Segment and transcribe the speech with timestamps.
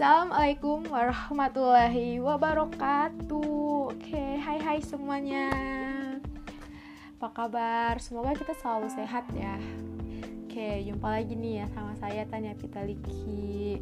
[0.00, 3.92] Assalamualaikum warahmatullahi wabarakatuh.
[3.92, 5.52] Oke, hai hai semuanya.
[7.20, 8.00] Apa kabar?
[8.00, 9.60] Semoga kita selalu sehat ya.
[10.48, 13.76] Oke, jumpa lagi nih ya sama saya Tanya Pitaliki.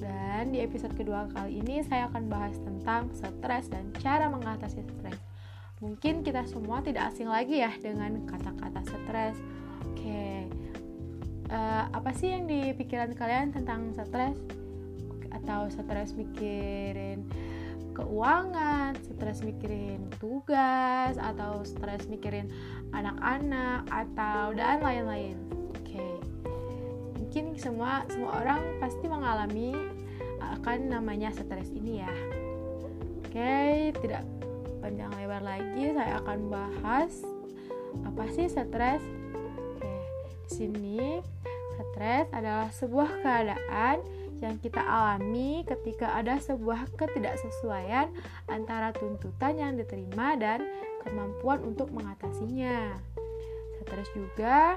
[0.00, 5.20] Dan di episode kedua kali ini saya akan bahas tentang stres dan cara mengatasi stres.
[5.84, 9.36] Mungkin kita semua tidak asing lagi ya dengan kata-kata stres.
[9.84, 10.48] Oke,
[11.52, 14.61] uh, apa sih yang di pikiran kalian tentang stres?
[15.32, 17.24] Atau stres mikirin
[17.92, 22.48] keuangan, stres mikirin tugas, atau stres mikirin
[22.96, 25.36] anak-anak, atau dan lain-lain.
[25.76, 26.14] Oke, okay.
[27.20, 29.76] mungkin semua semua orang pasti mengalami
[30.58, 32.12] akan namanya stres ini ya.
[33.22, 34.24] Oke, okay, tidak
[34.80, 37.12] panjang lebar lagi, saya akan bahas
[38.08, 39.04] apa sih stres.
[39.04, 40.00] Oke, okay.
[40.48, 41.02] di sini
[41.92, 44.00] stres adalah sebuah keadaan
[44.42, 48.10] yang kita alami ketika ada sebuah ketidaksesuaian
[48.50, 50.66] antara tuntutan yang diterima dan
[51.06, 52.98] kemampuan untuk mengatasinya.
[53.86, 54.76] Stres juga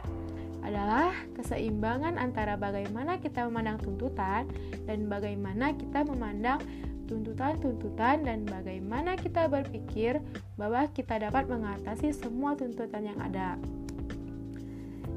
[0.66, 4.50] adalah keseimbangan antara bagaimana kita memandang tuntutan
[4.86, 6.62] dan bagaimana kita memandang
[7.06, 10.18] tuntutan-tuntutan dan bagaimana kita berpikir
[10.58, 13.62] bahwa kita dapat mengatasi semua tuntutan yang ada.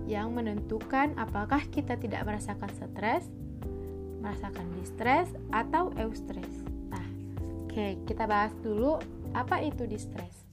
[0.04, 3.28] Yang menentukan apakah kita tidak merasakan stres
[4.20, 6.54] merasakan distres atau eustress.
[6.90, 7.06] Nah,
[7.66, 8.98] oke, okay, kita bahas dulu
[9.32, 10.48] apa itu distres.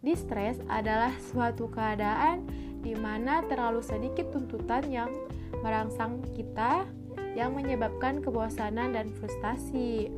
[0.00, 2.48] Distres adalah suatu keadaan
[2.80, 5.12] di mana terlalu sedikit tuntutan yang
[5.60, 6.88] merangsang kita
[7.36, 10.08] yang menyebabkan kebosanan dan frustasi.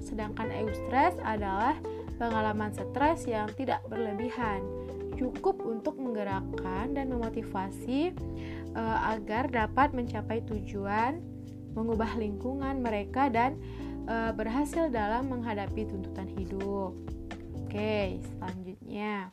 [0.00, 1.76] Sedangkan eustress adalah
[2.16, 4.64] pengalaman stres yang tidak berlebihan,
[5.20, 8.16] cukup untuk menggerakkan dan memotivasi
[8.74, 11.22] uh, agar dapat mencapai tujuan
[11.78, 13.54] mengubah lingkungan mereka dan
[14.10, 16.98] e, berhasil dalam menghadapi tuntutan hidup.
[17.54, 19.30] Oke, selanjutnya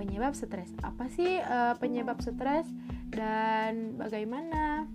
[0.00, 0.72] penyebab stres.
[0.80, 2.64] Apa sih e, penyebab stres
[3.12, 4.88] dan bagaimana?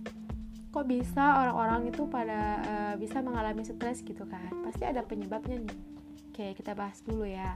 [0.74, 4.50] Kok bisa orang-orang itu pada e, bisa mengalami stres gitu kan?
[4.66, 5.78] Pasti ada penyebabnya nih.
[6.34, 7.54] Oke, kita bahas dulu ya.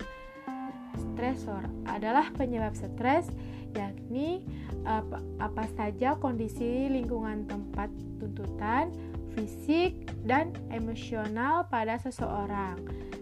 [0.96, 3.28] Stresor adalah penyebab stres
[3.74, 4.44] yakni
[4.84, 8.90] apa, apa saja kondisi lingkungan tempat tuntutan
[9.34, 9.94] fisik
[10.26, 12.80] dan emosional pada seseorang.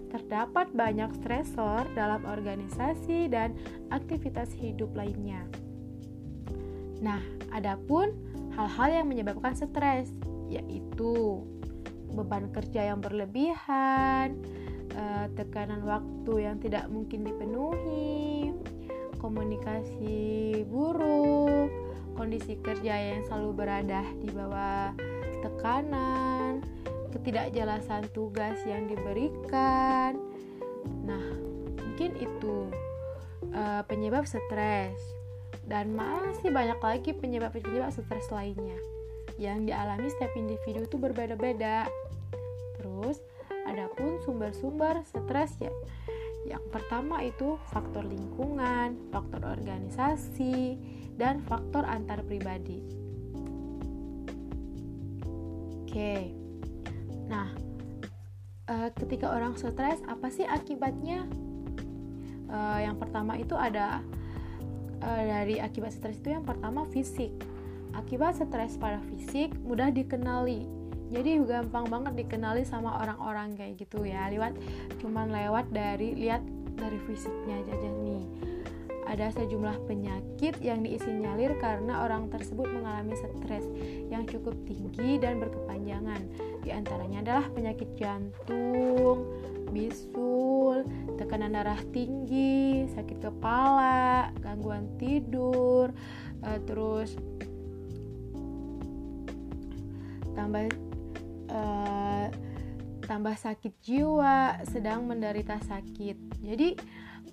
[0.09, 3.53] Terdapat banyak stresor dalam organisasi dan
[3.92, 5.44] aktivitas hidup lainnya.
[7.04, 7.20] Nah,
[7.53, 8.16] adapun
[8.56, 10.10] hal-hal yang menyebabkan stres
[10.48, 11.44] yaitu
[12.16, 14.41] beban kerja yang berlebihan,
[14.97, 18.07] eh, tekanan waktu yang tidak mungkin dipenuhi,
[19.18, 21.70] komunikasi buruk,
[22.14, 24.94] kondisi kerja yang selalu berada di bawah
[25.42, 26.62] tekanan,
[27.14, 30.18] ketidakjelasan tugas yang diberikan.
[31.06, 31.24] Nah,
[31.78, 32.70] mungkin itu
[33.54, 34.98] uh, penyebab stres
[35.68, 38.78] dan masih banyak lagi penyebab-penyebab stres lainnya
[39.38, 41.86] yang dialami setiap individu itu berbeda-beda.
[42.80, 43.22] Terus,
[43.68, 45.70] adapun sumber-sumber stres ya
[46.48, 50.81] yang pertama itu faktor lingkungan, faktor organisasi,
[51.20, 52.81] dan faktor antar pribadi.
[55.84, 56.32] Oke.
[57.28, 57.53] Nah,
[58.72, 61.28] uh, ketika orang stres, apa sih akibatnya?
[62.48, 64.00] Uh, yang pertama itu ada
[65.04, 67.28] uh, dari akibat stres itu yang pertama fisik.
[67.92, 70.78] Akibat stres pada fisik mudah dikenali
[71.08, 74.52] jadi gampang banget dikenali sama orang-orang kayak gitu ya lewat
[75.00, 76.44] cuman lewat dari lihat
[76.78, 78.24] dari fisiknya aja nih
[79.08, 83.64] ada sejumlah penyakit yang disinyalir karena orang tersebut mengalami stres
[84.12, 86.28] yang cukup tinggi dan berkepanjangan.
[86.60, 89.24] Di antaranya adalah penyakit jantung,
[89.72, 90.84] bisul,
[91.16, 95.88] tekanan darah tinggi, sakit kepala, gangguan tidur,
[96.44, 97.16] uh, terus
[100.36, 100.68] tambah
[101.48, 102.27] uh,
[103.09, 106.45] tambah sakit jiwa, sedang menderita sakit.
[106.45, 106.77] Jadi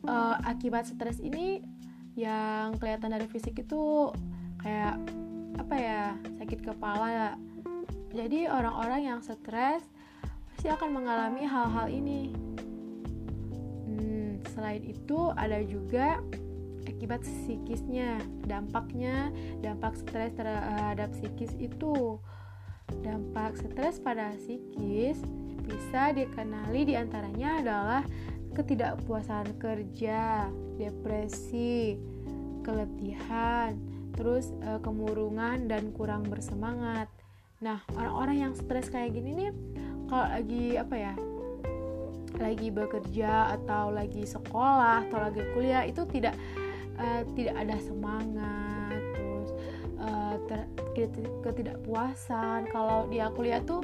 [0.07, 1.59] uh, akibat stres ini
[2.15, 4.11] yang kelihatan dari fisik itu
[4.63, 4.95] kayak
[5.59, 6.01] apa ya
[6.39, 7.35] sakit kepala.
[8.15, 9.83] Jadi orang-orang yang stres
[10.55, 12.31] pasti akan mengalami hal-hal ini.
[13.85, 16.23] Hmm, selain itu ada juga
[16.87, 22.23] akibat psikisnya, dampaknya, dampak stres terhadap psikis itu
[22.89, 25.21] Dampak stres pada psikis
[25.65, 28.03] bisa dikenali di antaranya adalah
[28.53, 30.47] ketidakpuasan kerja,
[30.77, 31.99] depresi,
[32.63, 33.75] keletihan,
[34.15, 37.11] terus e, kemurungan dan kurang bersemangat.
[37.63, 39.51] nah orang-orang yang stres kayak gini nih
[40.11, 41.13] kalau lagi apa ya
[42.35, 46.35] lagi bekerja atau lagi sekolah atau lagi kuliah itu tidak
[46.99, 49.01] uh, tidak ada semangat
[50.47, 50.59] ter,
[51.43, 52.69] ketidakpuasan.
[52.69, 53.83] Kalau dia kuliah tuh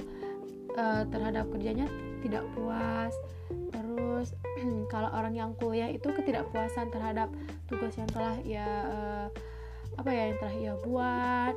[0.75, 1.88] uh, terhadap kerjanya
[2.22, 3.13] tidak puas.
[3.72, 4.36] Terus
[4.94, 7.31] kalau orang yang kuliah itu ketidakpuasan terhadap
[7.68, 9.28] tugas yang telah ya uh,
[10.00, 11.56] apa ya yang telah ia buat.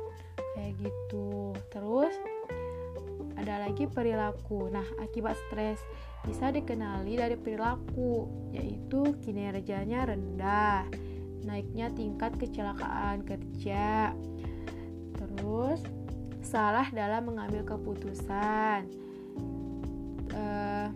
[0.55, 1.55] Kayak gitu.
[1.71, 2.13] Terus
[3.35, 4.71] ada lagi perilaku.
[4.71, 5.79] Nah akibat stres
[6.25, 10.89] bisa dikenali dari perilaku yaitu kinerjanya rendah
[11.45, 14.11] naiknya tingkat kecelakaan kerja
[15.35, 15.83] terus
[16.39, 18.87] salah dalam mengambil keputusan.
[20.35, 20.89] Uh,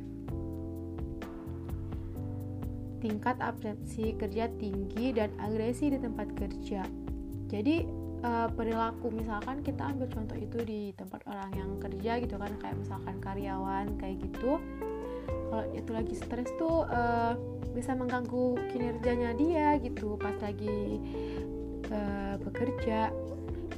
[2.99, 6.83] tingkat absensi kerja tinggi dan agresi di tempat kerja.
[7.47, 7.87] Jadi
[8.21, 12.77] uh, perilaku misalkan kita ambil contoh itu di tempat orang yang kerja gitu kan kayak
[12.77, 14.59] misalkan karyawan kayak gitu.
[15.49, 17.33] Kalau itu lagi stres tuh uh,
[17.73, 20.99] bisa mengganggu kinerjanya dia gitu pas lagi
[21.89, 23.09] uh, bekerja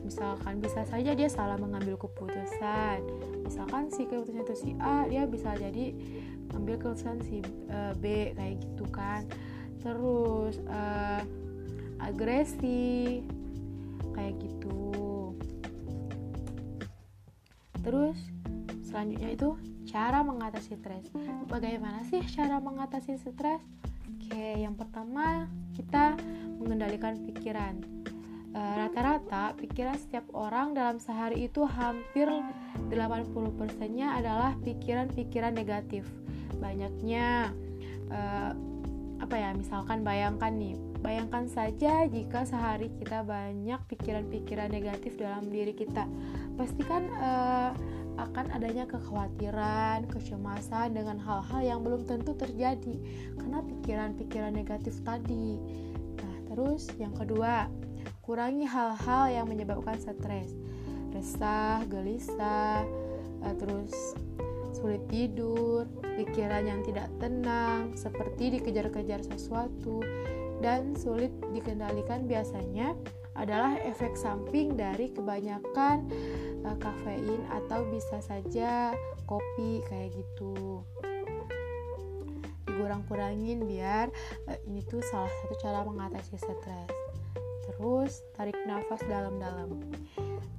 [0.02, 3.00] misalkan bisa saja dia salah mengambil keputusan.
[3.46, 5.94] Misalkan si keputusan itu si A dia bisa jadi
[6.54, 7.40] ambil keputusan si
[7.70, 9.26] uh, B kayak gitu kan.
[9.82, 11.22] Terus uh,
[12.02, 13.22] agresi
[14.14, 15.34] kayak gitu.
[17.82, 18.18] Terus
[18.86, 19.50] selanjutnya itu
[19.90, 21.10] cara mengatasi stres.
[21.50, 23.62] Bagaimana sih cara mengatasi stres?
[24.12, 26.16] Oke yang pertama kita
[26.62, 28.01] mengendalikan pikiran
[28.52, 32.28] rata-rata pikiran setiap orang dalam sehari itu hampir
[32.92, 33.32] 80%
[33.96, 36.04] nya adalah pikiran-pikiran negatif
[36.60, 37.56] banyaknya
[38.12, 38.52] uh,
[39.24, 45.74] apa ya misalkan bayangkan nih Bayangkan saja jika sehari kita banyak pikiran-pikiran negatif dalam diri
[45.74, 46.06] kita,
[46.62, 47.74] pastikan uh,
[48.22, 53.02] akan adanya kekhawatiran, kecemasan dengan hal-hal yang belum tentu terjadi
[53.34, 55.58] karena pikiran-pikiran negatif tadi.
[56.22, 57.66] Nah, terus yang kedua,
[58.22, 60.54] kurangi hal-hal yang menyebabkan stres,
[61.12, 62.86] resah, gelisah,
[63.42, 63.94] uh, terus
[64.72, 70.02] sulit tidur, pikiran yang tidak tenang, seperti dikejar-kejar sesuatu,
[70.62, 72.94] dan sulit dikendalikan biasanya
[73.34, 76.06] adalah efek samping dari kebanyakan
[76.62, 78.94] uh, kafein atau bisa saja
[79.26, 80.86] kopi kayak gitu.
[82.70, 84.14] Dikurang-kurangin biar
[84.46, 87.01] uh, ini tuh salah satu cara mengatasi stres
[87.66, 89.78] terus tarik nafas dalam-dalam.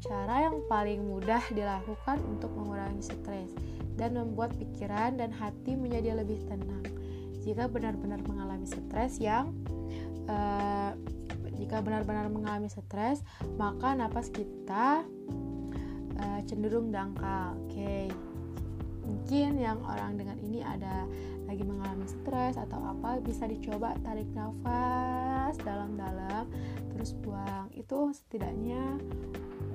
[0.03, 3.51] Cara yang paling mudah dilakukan untuk mengurangi stres
[3.95, 6.87] dan membuat pikiran dan hati menjadi lebih tenang.
[7.43, 9.51] Jika benar-benar mengalami stres yang
[10.31, 10.95] uh,
[11.59, 13.23] jika benar-benar mengalami stres
[13.55, 15.07] maka napas kita
[16.19, 17.59] uh, cenderung dangkal.
[17.67, 17.75] Oke.
[17.75, 18.07] Okay.
[19.03, 21.11] mungkin yang orang dengan ini ada
[21.53, 26.49] lagi mengalami stres atau apa bisa dicoba tarik nafas dalam-dalam
[26.97, 28.97] terus buang itu setidaknya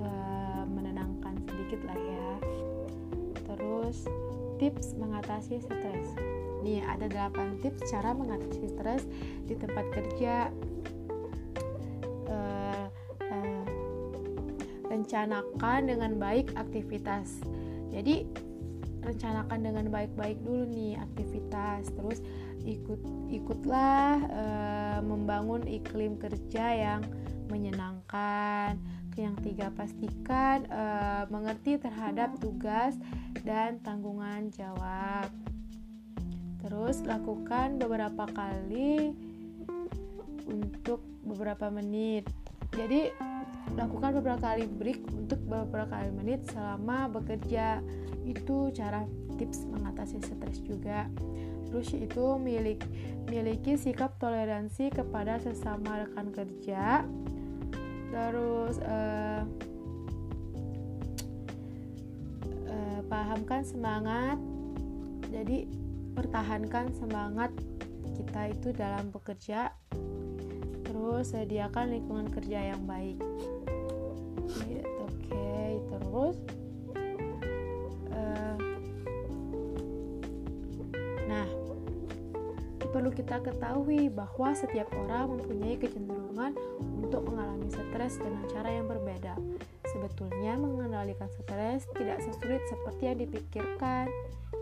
[0.02, 2.30] uh, menenangkan sedikit lah ya
[3.46, 4.10] terus
[4.58, 6.18] tips mengatasi stres
[6.62, 9.02] Nih, ada 8 tips cara mengatasi stres
[9.46, 10.50] di tempat kerja.
[12.28, 12.86] Uh,
[13.30, 13.64] uh,
[14.90, 17.40] rencanakan dengan baik aktivitas.
[17.94, 18.26] Jadi,
[19.08, 21.88] rencanakan dengan baik-baik dulu nih aktivitas.
[21.96, 22.20] Terus
[22.68, 23.00] ikut
[23.32, 27.00] ikutlah uh, membangun iklim kerja yang
[27.48, 28.76] menyenangkan.
[29.18, 32.94] Yang tiga, pastikan uh, mengerti terhadap tugas
[33.42, 35.26] dan tanggungan jawab.
[36.62, 39.10] Terus lakukan beberapa kali
[40.46, 42.30] untuk beberapa menit.
[42.78, 43.10] Jadi
[43.74, 47.82] lakukan beberapa kali break untuk beberapa kali menit selama bekerja.
[48.28, 49.08] Itu cara
[49.40, 51.08] tips mengatasi stres juga.
[51.68, 52.84] Terus itu milik
[53.28, 57.08] miliki sikap toleransi kepada sesama rekan kerja.
[58.12, 59.42] Terus uh,
[62.68, 64.36] uh, pahamkan semangat.
[65.32, 65.68] Jadi
[66.12, 67.52] pertahankan semangat
[68.18, 69.70] kita itu dalam bekerja
[70.82, 73.22] terus sediakan lingkungan kerja yang baik
[74.98, 75.78] oke okay.
[75.86, 76.36] terus
[82.90, 86.56] perlu kita ketahui bahwa setiap orang mempunyai kecenderungan
[87.00, 89.36] untuk mengalami stres dengan cara yang berbeda
[89.88, 94.06] sebetulnya mengendalikan stres tidak sesulit seperti yang dipikirkan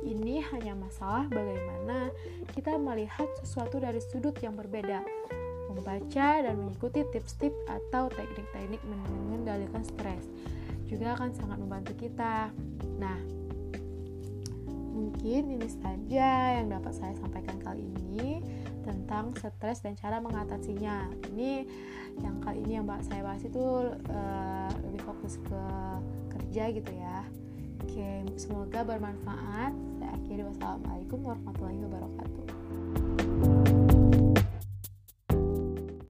[0.06, 2.14] ini hanya masalah bagaimana
[2.54, 5.02] kita melihat sesuatu dari sudut yang berbeda,
[5.70, 10.26] membaca dan mengikuti tips-tips atau teknik-teknik mengendalikan stres.
[10.86, 12.54] juga akan sangat membantu kita.
[13.02, 13.18] Nah,
[14.94, 17.55] mungkin ini saja yang dapat saya sampaikan
[19.16, 21.08] tentang stres dan cara mengatasinya.
[21.32, 21.64] Ini
[22.20, 23.64] yang kali ini yang saya bahas itu
[24.12, 25.62] uh, lebih fokus ke
[26.36, 27.24] kerja gitu ya.
[27.80, 29.72] Oke, semoga bermanfaat.
[29.96, 32.45] Saya akhiri wassalamualaikum warahmatullahi wabarakatuh.